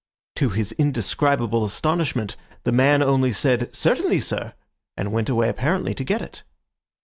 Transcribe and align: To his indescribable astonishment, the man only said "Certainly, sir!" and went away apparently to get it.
To 0.37 0.49
his 0.49 0.71
indescribable 0.71 1.63
astonishment, 1.63 2.35
the 2.63 2.71
man 2.71 3.03
only 3.03 3.31
said 3.31 3.75
"Certainly, 3.75 4.21
sir!" 4.21 4.53
and 4.97 5.11
went 5.13 5.29
away 5.29 5.47
apparently 5.47 5.93
to 5.93 6.03
get 6.03 6.23
it. 6.23 6.41